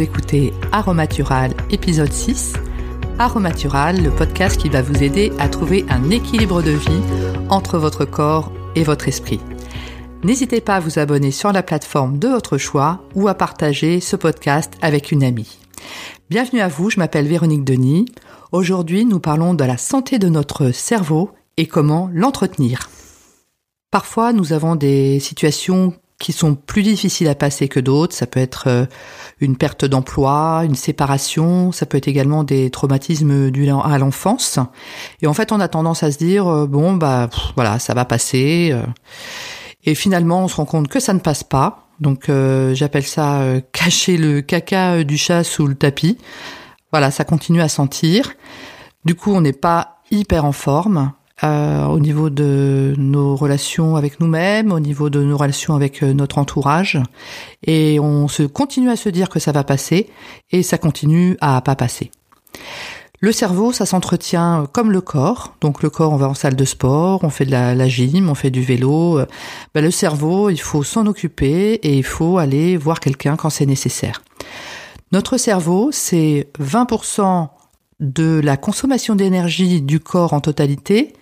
[0.00, 2.54] écoutez Aromatural épisode 6.
[3.18, 7.02] Aromatural, le podcast qui va vous aider à trouver un équilibre de vie
[7.50, 9.40] entre votre corps et votre esprit.
[10.22, 14.16] N'hésitez pas à vous abonner sur la plateforme de votre choix ou à partager ce
[14.16, 15.58] podcast avec une amie.
[16.30, 18.06] Bienvenue à vous, je m'appelle Véronique Denis.
[18.52, 22.88] Aujourd'hui, nous parlons de la santé de notre cerveau et comment l'entretenir.
[23.90, 28.14] Parfois, nous avons des situations qui sont plus difficiles à passer que d'autres.
[28.14, 28.86] Ça peut être euh,
[29.40, 34.60] une perte d'emploi, une séparation, ça peut être également des traumatismes dus à l'enfance.
[35.22, 38.04] Et en fait, on a tendance à se dire euh, bon bah voilà, ça va
[38.04, 38.70] passer.
[38.72, 38.82] Euh.
[39.84, 41.88] Et finalement, on se rend compte que ça ne passe pas.
[42.00, 42.30] Donc
[42.72, 46.18] j'appelle ça cacher le caca du chat sous le tapis.
[46.92, 48.32] Voilà, ça continue à sentir.
[49.04, 51.12] Du coup, on n'est pas hyper en forme.
[51.42, 56.12] Euh, au niveau de nos relations avec nous-mêmes, au niveau de nos relations avec euh,
[56.12, 56.98] notre entourage.
[57.66, 60.10] Et on se continue à se dire que ça va passer
[60.50, 62.10] et ça continue à pas passer.
[63.20, 65.54] Le cerveau, ça s'entretient comme le corps.
[65.62, 68.34] Donc le corps, on va en salle de sport, on fait de la, gym, on
[68.34, 69.20] fait du vélo.
[69.74, 73.66] Ben, le cerveau, il faut s'en occuper et il faut aller voir quelqu'un quand c'est
[73.66, 74.22] nécessaire.
[75.12, 77.48] Notre cerveau, c'est 20%
[78.00, 81.12] de la consommation d'énergie du corps en totalité,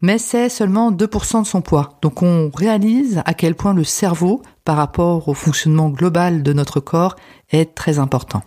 [0.00, 1.98] mais c'est seulement 2% de son poids.
[2.02, 6.80] Donc on réalise à quel point le cerveau, par rapport au fonctionnement global de notre
[6.80, 7.16] corps,
[7.50, 8.42] est très important.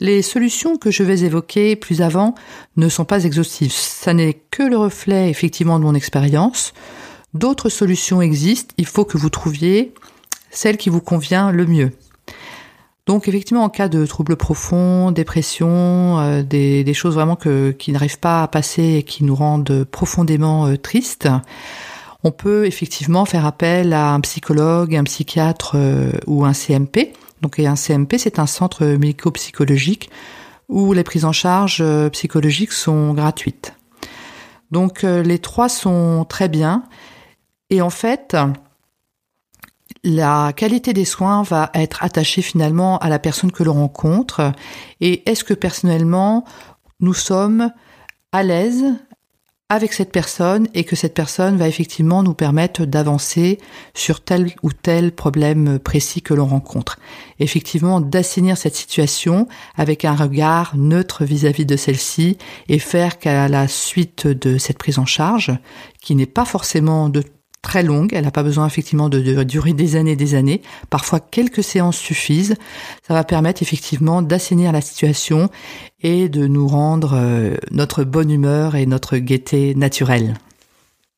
[0.00, 2.34] Les solutions que je vais évoquer plus avant
[2.76, 3.72] ne sont pas exhaustives.
[3.72, 6.74] Ça n'est que le reflet effectivement de mon expérience.
[7.32, 8.74] D'autres solutions existent.
[8.76, 9.94] Il faut que vous trouviez
[10.50, 11.92] celle qui vous convient le mieux.
[13.06, 18.18] Donc effectivement, en cas de troubles profonds, dépression, euh, des, choses vraiment que, qui n'arrivent
[18.18, 21.28] pas à passer et qui nous rendent profondément euh, tristes,
[22.22, 27.12] on peut effectivement faire appel à un psychologue, un psychiatre euh, ou un CMP.
[27.42, 30.08] Donc un CMP, c'est un centre médico-psychologique
[30.70, 33.74] où les prises en charge psychologiques sont gratuites.
[34.70, 36.84] Donc les trois sont très bien.
[37.68, 38.34] Et en fait,
[40.04, 44.52] la qualité des soins va être attachée finalement à la personne que l'on rencontre
[45.00, 46.44] et est-ce que personnellement
[47.00, 47.72] nous sommes
[48.30, 48.84] à l'aise
[49.70, 53.58] avec cette personne et que cette personne va effectivement nous permettre d'avancer
[53.94, 56.98] sur tel ou tel problème précis que l'on rencontre?
[57.40, 62.36] Effectivement, d'assainir cette situation avec un regard neutre vis-à-vis de celle-ci
[62.68, 65.52] et faire qu'à la suite de cette prise en charge,
[66.02, 67.24] qui n'est pas forcément de
[67.64, 68.12] très longue.
[68.12, 70.62] Elle n'a pas besoin effectivement de, durer des années et des années.
[70.90, 72.54] Parfois, quelques séances suffisent.
[73.06, 75.50] Ça va permettre effectivement d'assainir la situation
[76.00, 80.34] et de nous rendre euh, notre bonne humeur et notre gaieté naturelle.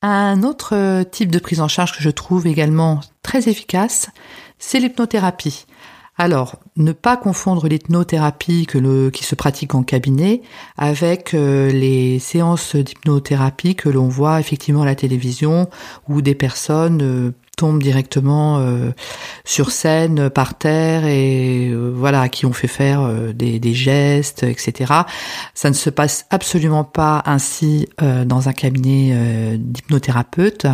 [0.00, 4.08] Un autre euh, type de prise en charge que je trouve également très efficace,
[4.58, 5.66] c'est l'hypnothérapie.
[6.18, 10.40] Alors, ne pas confondre l'hypnothérapie qui se pratique en cabinet
[10.78, 15.68] avec euh, les séances d'hypnothérapie que l'on voit effectivement à la télévision
[16.08, 18.92] où des personnes euh, tombent directement euh,
[19.44, 24.92] sur scène, par terre et voilà, qui ont fait faire des, des, gestes, etc.
[25.54, 30.66] Ça ne se passe absolument pas ainsi dans un cabinet d'hypnothérapeute.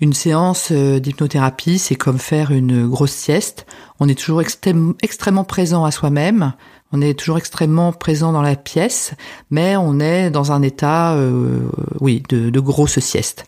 [0.00, 3.66] Une séance d'hypnothérapie, c'est comme faire une grosse sieste
[4.00, 6.52] on est toujours extrêmement présent à soi-même,
[6.92, 9.14] on est toujours extrêmement présent dans la pièce,
[9.50, 11.68] mais on est dans un état, euh,
[12.00, 13.46] oui, de, grosse sieste.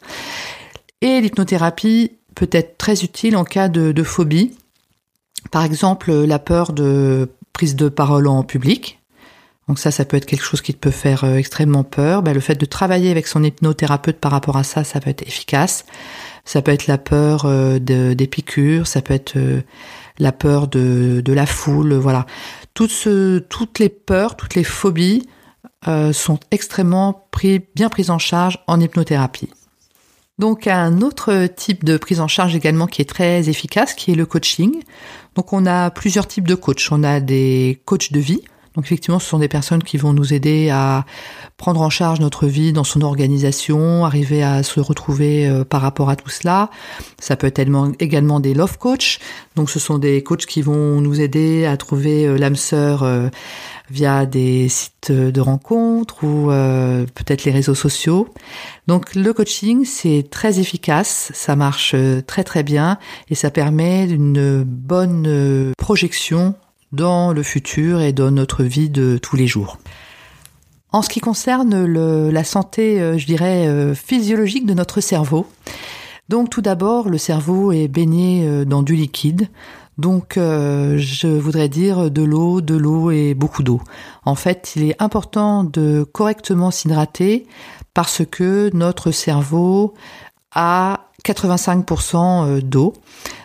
[1.00, 4.56] Et l'hypnothérapie peut être très utile en cas de, phobie.
[5.50, 9.00] Par exemple, la peur de prise de parole en public.
[9.68, 12.22] Donc ça, ça peut être quelque chose qui peut faire euh, extrêmement peur.
[12.22, 15.22] Ben, le fait de travailler avec son hypnothérapeute par rapport à ça, ça peut être
[15.22, 15.84] efficace.
[16.44, 19.38] Ça peut être la peur euh, des piqûres, ça peut être
[20.18, 22.26] la peur de, de la foule, voilà.
[22.74, 25.28] Toutes, ce, toutes les peurs, toutes les phobies
[25.88, 29.48] euh, sont extrêmement pris, bien prises en charge en hypnothérapie.
[30.40, 34.14] Donc un autre type de prise en charge également qui est très efficace, qui est
[34.14, 34.82] le coaching.
[35.34, 36.88] Donc on a plusieurs types de coachs.
[36.90, 38.40] On a des coachs de vie,
[38.76, 41.04] donc effectivement, ce sont des personnes qui vont nous aider à
[41.56, 46.08] prendre en charge notre vie dans son organisation, arriver à se retrouver euh, par rapport
[46.08, 46.70] à tout cela.
[47.18, 47.58] Ça peut être
[47.98, 49.18] également des love coach.
[49.56, 53.28] Donc ce sont des coachs qui vont nous aider à trouver euh, l'âme sœur euh,
[53.90, 58.28] via des sites de rencontres ou peut-être les réseaux sociaux.
[58.86, 62.98] Donc le coaching, c'est très efficace, ça marche très très bien
[63.30, 66.54] et ça permet une bonne projection
[66.92, 69.78] dans le futur et dans notre vie de tous les jours.
[70.92, 75.46] En ce qui concerne la santé, euh, je dirais, euh, physiologique de notre cerveau,
[76.28, 79.48] donc tout d'abord, le cerveau est baigné euh, dans du liquide.
[79.98, 83.82] Donc je voudrais dire de l'eau, de l'eau et beaucoup d'eau.
[84.24, 87.46] En fait, il est important de correctement s'hydrater
[87.92, 89.92] parce que notre cerveau
[90.54, 92.94] a 85% d'eau.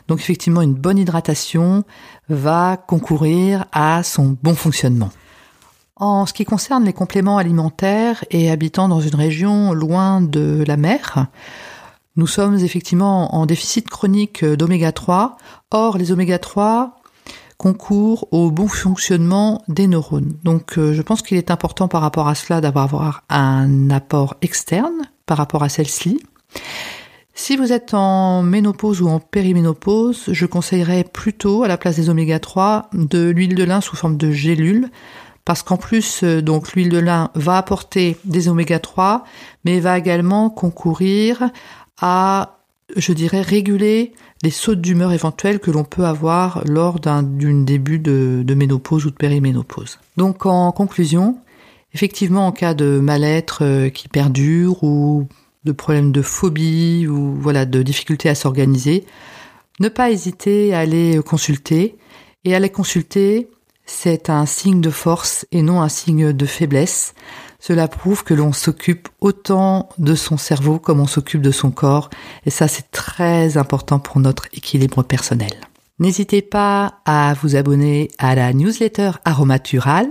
[0.07, 1.83] Donc effectivement, une bonne hydratation
[2.29, 5.09] va concourir à son bon fonctionnement.
[5.97, 10.75] En ce qui concerne les compléments alimentaires et habitant dans une région loin de la
[10.75, 11.27] mer,
[12.17, 15.37] nous sommes effectivement en déficit chronique d'oméga 3.
[15.71, 16.97] Or, les oméga 3
[17.57, 20.33] concourent au bon fonctionnement des neurones.
[20.43, 25.09] Donc, euh, je pense qu'il est important par rapport à cela d'avoir un apport externe
[25.25, 26.21] par rapport à celle-ci.
[27.37, 32.09] Si vous êtes en ménopause ou en périménopause, je conseillerais plutôt, à la place des
[32.09, 34.89] oméga 3, de l'huile de lin sous forme de gélule,
[35.43, 39.25] parce qu'en plus, euh, donc l'huile de lin va apporter des oméga 3,
[39.65, 41.49] mais va également concourir
[41.99, 42.59] à,
[42.95, 48.43] je dirais, réguler les sautes d'humeur éventuelles que l'on peut avoir lors d'un début de,
[48.45, 49.99] de ménopause ou de périménopause.
[50.15, 51.37] Donc en conclusion,
[51.93, 55.27] effectivement en cas de mal-être euh, qui perdure ou
[55.65, 59.05] de problèmes de phobie ou voilà de difficultés à s'organiser,
[59.79, 61.97] ne pas hésiter à aller consulter
[62.45, 63.49] et aller consulter,
[63.85, 67.13] c'est un signe de force et non un signe de faiblesse.
[67.59, 72.09] Cela prouve que l'on s'occupe autant de son cerveau comme on s'occupe de son corps
[72.45, 75.51] et ça c'est très important pour notre équilibre personnel.
[75.97, 80.07] N'hésitez pas à vous abonner à la newsletter Aromatural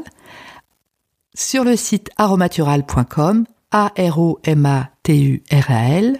[1.34, 3.44] sur le site aromatural.com
[5.08, 6.18] a-R-O-M-A-T-U-R-A-L.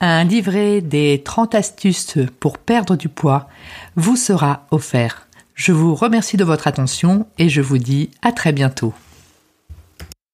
[0.00, 3.48] Un livret des 30 astuces pour perdre du poids
[3.96, 5.26] vous sera offert.
[5.54, 8.92] Je vous remercie de votre attention et je vous dis à très bientôt.